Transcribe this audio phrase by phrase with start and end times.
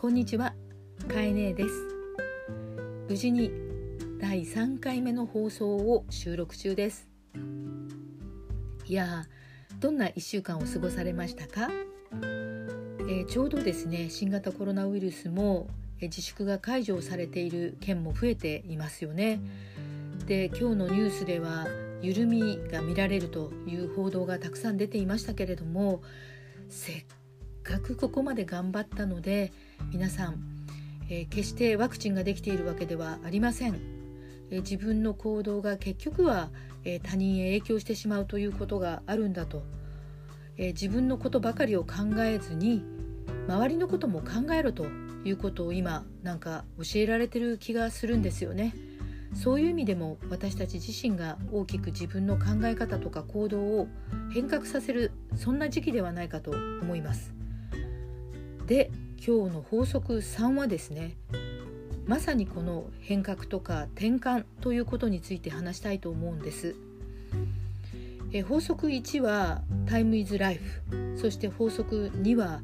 [0.00, 0.54] こんにちは、
[1.12, 1.68] かえねえです。
[3.06, 3.52] 無事に
[4.18, 7.06] 第3回目の放送を収録中です。
[8.86, 9.26] いや
[9.78, 11.68] どんな1週間を過ごされましたか、
[12.12, 15.68] えー、ちょうどですね新型コロナウイルスも
[16.00, 19.38] 自粛が解除されている県も増えていますよね。
[20.24, 21.66] で今日のニュースでは
[22.00, 26.00] 緩みが見られるという報道がたくさん出ていましたけれども
[26.70, 27.04] せっ
[27.70, 29.52] かくここまで頑張ったので
[29.92, 30.40] 皆さん、
[31.08, 33.76] えー、決してワクチンができているわけではありません、
[34.50, 36.50] えー、自分の行動が結局は、
[36.84, 39.62] えー、他人へ影響してしまうということがあるんだと、
[40.56, 42.82] え自分のことばかりを考えずに
[43.46, 44.86] 周りのことも考えろと
[45.24, 48.74] いうことを今なんか教えられてる気がするんですよね。
[49.34, 53.86] そういう意味でも私たち自身が大きく自分の考え方とか行動を
[54.34, 57.39] 変革させるそんな時期ではないかと思います。
[58.70, 61.16] で今日の法則3はですね
[62.06, 66.76] まさにこの変革とか転換ということについて話したいと思うんです。
[68.32, 72.60] え法則1はタイムイズライフそして法則2は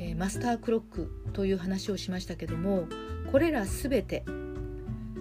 [0.00, 2.88] えマスタークロックという話をしましたけども
[3.30, 4.24] これら全て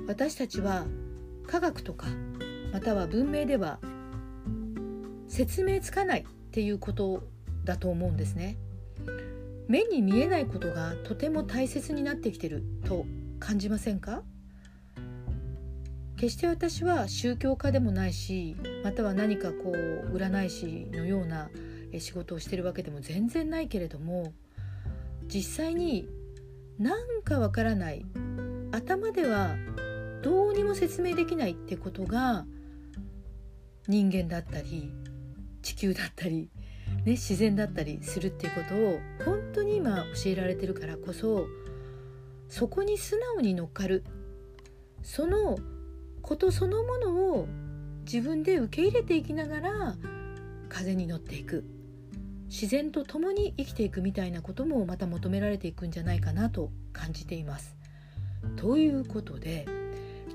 [0.08, 0.88] 私たちは
[1.46, 2.08] 科学とか
[2.74, 3.78] または文明では
[5.28, 7.22] 説明つかないっていうこと
[7.64, 8.58] だと思うんですね。
[9.68, 13.06] 目に見えないことがとても大切になってきてると
[13.40, 14.24] 感じませんか？
[16.18, 21.50] 決して私は宗教家でもないしまたは何かこう占い師のような
[22.00, 24.34] 仕事をしてるわけでも全然ないけれども
[25.28, 26.08] 実際に
[26.80, 28.06] なんかわからない
[28.72, 29.56] 頭では
[30.22, 32.46] どうにも説明できないってことが
[33.88, 34.92] 人間だったり
[35.62, 36.50] 地球だったり
[37.06, 41.46] ね、自然だったりするっていうことを本当に今教えられてるからこそ
[42.50, 44.04] そこに素直に乗っかる
[45.04, 45.58] その
[46.24, 47.48] ことそのものを
[48.06, 49.96] 自分で受け入れていきながら
[50.68, 51.64] 風に乗っていく
[52.48, 57.76] 自然と共に生きていくみたいなこともまた求められていくんじゃないかなと感じています。
[58.56, 59.66] ということで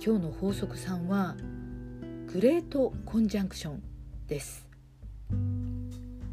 [0.04, 1.36] 今日の法則3は
[2.32, 3.82] グレートコンジャンクション
[4.28, 4.69] です。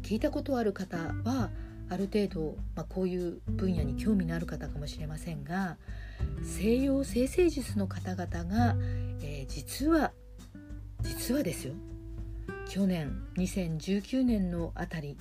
[0.08, 1.50] 聞いたことある方は
[1.90, 5.76] ある程度、まあ、こういう分野に興味のある方かもしれませんが
[6.42, 8.74] 西洋生成術の方々が、
[9.20, 10.12] えー、実は
[11.02, 11.74] 実はですよ
[12.70, 15.18] 去年2019年のあたり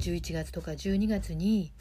[0.00, 1.72] 11月とか12月に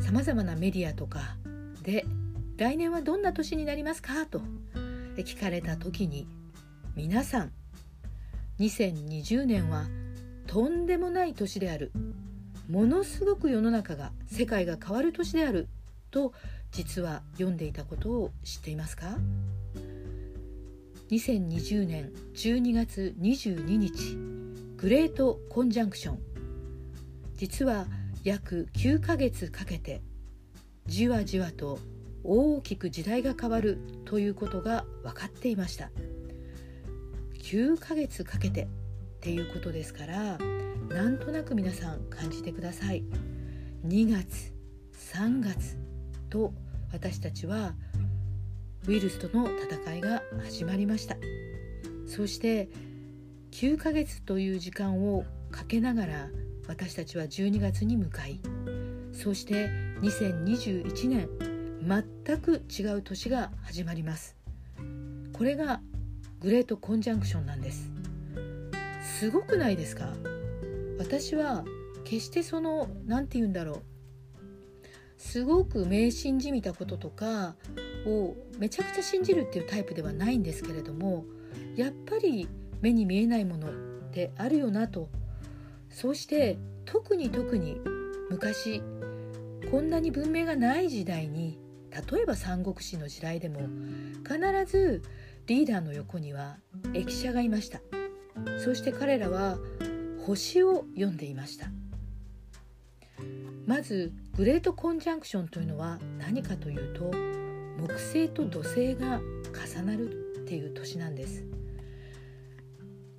[0.00, 1.36] さまざまなメディアとか
[1.82, 2.06] で
[2.56, 4.40] 「来年はどんな年になりますか?」と
[5.16, 6.26] 聞かれた時に
[6.96, 7.52] 皆さん
[8.58, 9.86] 2020年は
[10.54, 11.90] 「とんでもない年である。
[12.70, 15.66] ものすごく世の中が世界が変わる年である。
[16.12, 16.32] と
[16.70, 19.18] 実は読んでいたことを知っていますか
[21.10, 24.16] ？2020年12月22日
[24.76, 26.18] グレートコンジャンクション。
[27.34, 27.86] 実は
[28.22, 30.02] 約9ヶ月かけて
[30.86, 31.80] じわじわと
[32.22, 35.90] 大きく時代が変わるということが分かっていました。
[37.42, 38.68] 9ヶ月かけて
[39.24, 40.36] っていうことですから
[40.90, 43.04] なんとなく皆さん感じてください。
[43.86, 44.52] 2月
[45.14, 45.78] 3月
[46.28, 46.52] と
[46.92, 47.72] 私たちは
[48.86, 51.16] ウイルスとの戦いが始まりました。
[52.06, 52.68] そして
[53.52, 56.28] 9ヶ月という時間をかけながら
[56.68, 58.40] 私たちは12月に向かい
[59.12, 59.70] そして
[60.02, 61.30] 2021年
[61.80, 64.36] 全く違う年が始まります。
[65.32, 65.80] これが
[66.40, 68.03] グレートコンジャンクションなんです。
[69.04, 70.12] すごくないですか？
[70.98, 71.64] 私は
[72.04, 73.82] 決してその何て言うんだろう。
[75.16, 77.54] すごく迷信じみたこととか
[78.06, 81.24] をめちゃくちゃ信じるっていうタイプではないんですけれども
[81.76, 82.48] やっぱり
[82.82, 83.72] 目に見えないものっ
[84.10, 85.08] てあるよなと。
[85.90, 87.80] そうして特に特に
[88.28, 88.82] 昔
[89.70, 91.58] こんなに文明がない時代に
[92.12, 93.60] 例えば三国志の時代でも
[94.24, 95.02] 必ず
[95.46, 96.58] リーダーの横には
[96.92, 97.78] 駅舎がいました。
[98.62, 99.58] そして彼らは
[100.26, 101.68] 星を読んでいました。
[103.66, 107.10] まずグレートコンジャンクションというのは何かというと
[107.78, 109.20] 木星と土星が
[109.52, 111.44] 重なるっていう年なんです。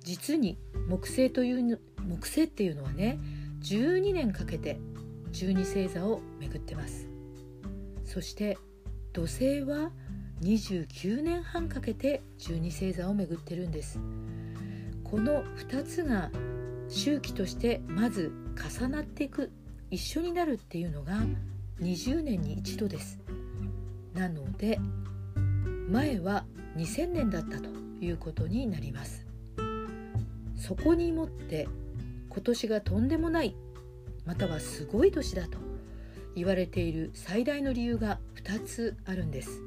[0.00, 0.58] 実に
[0.88, 3.18] 木星という木星っていうのはね
[3.62, 4.78] 12年かけて
[5.32, 7.08] 12星座を巡ってます。
[8.04, 8.56] そして
[9.12, 9.90] 土星は
[10.42, 13.98] 29年半かけて12星座を巡ってるんです。
[15.10, 16.30] この2つが
[16.88, 18.32] 周期としてまず
[18.80, 19.52] 重なっていく
[19.88, 21.20] 一緒になるっていうのが
[21.80, 23.20] 20年に一度です。
[24.14, 24.80] なので
[25.88, 26.44] 前は
[26.76, 27.70] 2000年だったと
[28.00, 29.24] いうことになります。
[30.56, 31.68] そこにもって
[32.28, 33.54] 今年がとんでもない
[34.24, 35.58] またはすごい年だと
[36.34, 39.62] 言われている最大の理由が2つあるんです。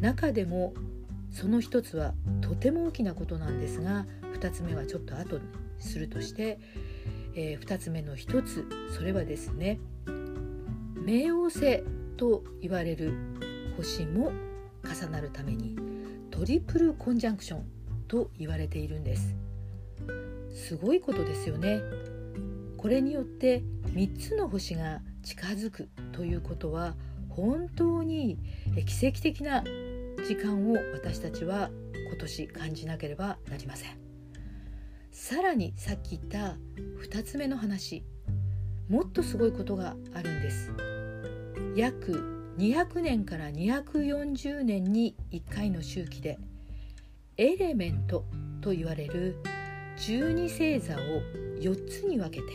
[0.00, 0.72] 中でも
[1.36, 4.06] その1つはとても大きなことなんですが
[4.40, 5.44] 2つ目はちょっと後に
[5.78, 6.58] するとして、
[7.34, 8.66] えー、2つ目の1つ
[8.96, 9.78] それはですね
[11.04, 11.82] 冥王星
[12.16, 13.12] と言われる
[13.76, 14.32] 星も
[14.82, 15.76] 重なるために
[16.30, 17.66] トリプルコンジャンクション
[18.08, 19.36] と言われているんです。
[20.50, 21.80] すごいことですよね。
[22.78, 23.62] これによって
[23.92, 26.94] 3つの星が近づくということは
[27.28, 28.38] 本当に
[28.86, 29.62] 奇跡的な
[30.26, 31.70] 時間を私たちは
[32.08, 33.96] 今年感じなければなりません。
[35.12, 36.56] さらにさっき言った
[37.08, 38.04] 2つ目の話。
[38.88, 40.72] もっとすごいことがあるんです。
[41.76, 46.40] 約200年から240年に1回の周期で
[47.36, 48.24] エレメント
[48.60, 49.40] と言われる
[49.96, 50.98] 12星座を
[51.60, 52.46] 4つに分けて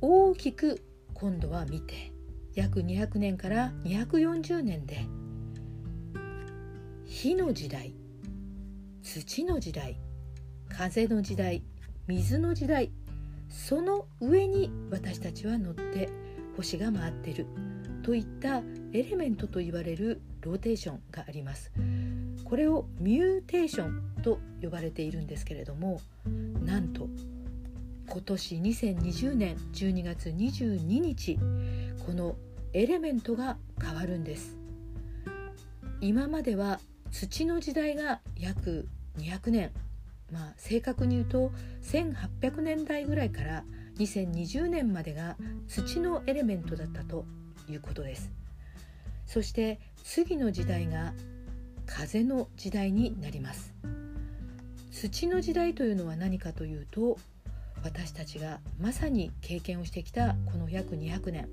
[0.00, 0.82] 大きく
[1.12, 2.10] 今度は見て
[2.54, 5.04] 約200年から240年で
[7.06, 7.94] 火の時代
[9.00, 9.96] 土の時代
[10.68, 11.62] 風の時代
[12.08, 12.90] 水の時代
[13.48, 16.08] その上に私たちは乗って
[16.56, 17.46] 星が回ってる
[18.02, 18.60] といった
[18.92, 21.72] エレメントと言われるローテーションがあります。
[22.44, 26.00] これをミューテーションと呼ばれているんですけれども
[26.64, 27.08] なんと
[28.08, 31.38] 今年2020年12月22日
[32.04, 32.36] この
[32.72, 34.56] エレメントが変わるんです。
[36.00, 36.80] 今までは
[37.18, 38.86] 土の時代が約
[39.16, 39.70] 200年。
[40.30, 41.50] まあ正確に言うと
[41.82, 43.64] 1800年代ぐらいから
[43.98, 45.36] 2020年までが
[45.66, 47.24] 土のエレメントだったと
[47.70, 48.30] いうことです。
[49.24, 51.14] そして次の時代が
[51.86, 53.72] 風の時代になります。
[54.90, 57.16] 土の時代というのは何かというと
[57.82, 61.48] 私たちがまさに経験をしてきたこの約200年。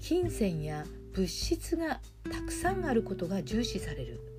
[0.00, 4.31] 金銭や物質がたくさんあることが重視される。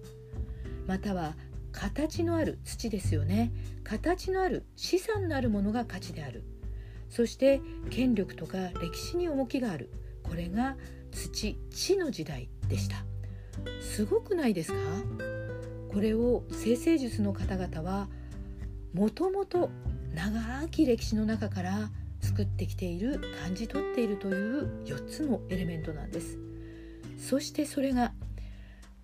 [0.87, 1.35] または
[1.71, 3.51] 形のある土ですよね。
[3.83, 6.43] 形のある資産のあるものが価値である。
[7.09, 9.89] そして権力とか歴史に重きがある。
[10.23, 10.77] これが
[11.11, 12.97] 土地の時代でした。
[13.81, 14.77] すごくないですか？
[15.91, 18.07] これを生成術の方々は
[18.93, 19.69] もともと
[20.13, 21.89] 長き歴史の中から
[22.19, 26.39] 作ってきている感じ取っているという4つのエレメントなんです。
[27.19, 28.13] そしてそれが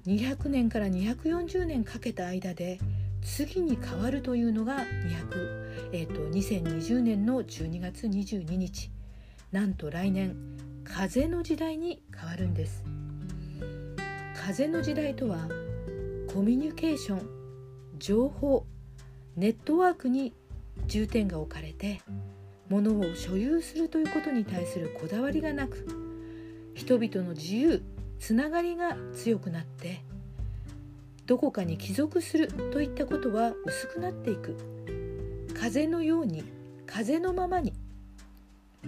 [0.06, 2.80] 200年から240年かけた間で
[3.22, 8.92] 次に変わるというのが200、えーと、2020年の12月22日
[9.52, 10.36] なんと来年
[10.84, 12.84] 風の時代に変わるんです。
[14.36, 15.48] 風の時代とは
[16.34, 17.30] コミュニケーション
[18.00, 18.66] 情報
[19.36, 20.34] ネットワークに
[20.88, 22.02] 重点が置かれて
[22.70, 25.86] 物を所有するということに対するこだわりがなく
[26.74, 27.84] 人々の自由
[28.20, 30.02] つながりが強くなって
[31.26, 34.56] どこかに帰属するといったことは薄くなっていく。
[35.60, 36.44] 風のように
[36.86, 37.74] 風のままに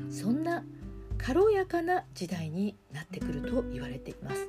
[0.10, 0.64] そんな
[1.18, 4.48] 軽やかな時代になってくると言われています。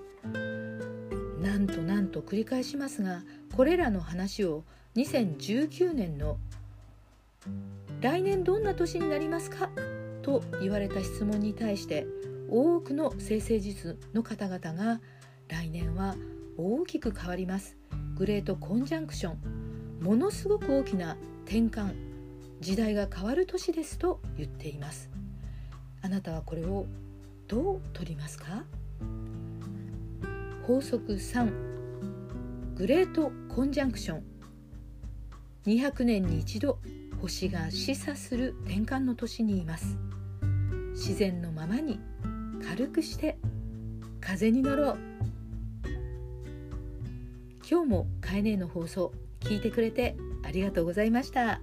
[1.40, 3.22] なんとなんと繰り返しますが
[3.56, 4.62] これらの話を
[4.94, 6.38] 2019年の
[8.00, 9.68] 来年どんな年になりますか？
[10.22, 12.06] と言われた質問に対して
[12.54, 15.00] 多くの生成術の方々が
[15.48, 16.16] 来年は
[16.58, 17.78] 大きく変わります。
[18.14, 20.02] グレートコンジャンクション。
[20.04, 21.16] ものすごく大きな
[21.46, 21.94] 転換。
[22.60, 25.08] 時代が変わる年ですと言っています。
[26.02, 26.84] あなたはこれを
[27.48, 28.64] どう取りますか？
[30.66, 31.50] 法則3
[32.74, 34.24] グレートコンジャンクション。
[35.64, 36.78] 200年に一度
[37.18, 39.96] 星が示唆する転換の年にいます。
[40.90, 41.98] 自然のままに
[42.68, 43.38] 軽くして
[44.20, 44.98] 風に乗ろう。
[47.68, 51.60] 今日もカエネの放送聞いてくれてありがとうございました。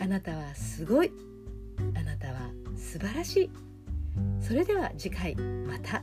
[0.00, 1.12] あなたはすごい。
[1.94, 3.50] あなたは素晴らしい。
[4.40, 6.02] それでは次回また。